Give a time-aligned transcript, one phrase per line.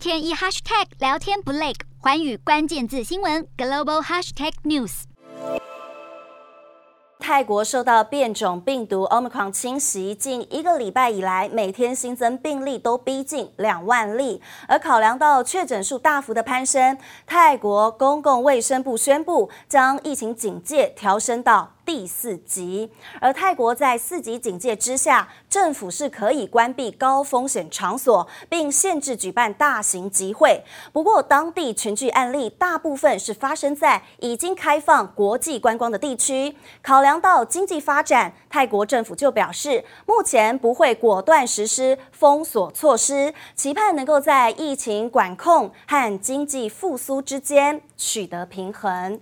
[0.00, 5.02] 天一 hashtag 聊天不累，寰宇关键字新闻 global hashtag news。
[7.18, 14.40] 泰国受到变种病毒 Omicron 侵袭，近一个礼拜以来，每天新增病例都逼近两万例。
[14.66, 16.96] 而考量到确诊数大幅的攀升，
[17.26, 22.88] 泰国公共卫生部宣布将疫情警戒调升到第四级，
[23.20, 30.62] 而泰国在四级警戒之下，政府是可以关闭高风险场所，并限制举办大型集会。
[30.92, 36.54] 不过，当地群聚案例大部分是发生在已经开放国际观光的地区。
[36.80, 49.20] 考量到经济发展，泰国政府就表示，目前不会果断实施封锁措施，期盼能够在疫情管控和经济复苏之间取得平衡。